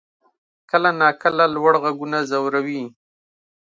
[0.69, 2.83] کله ناکله لوړ غږونه ځوروي.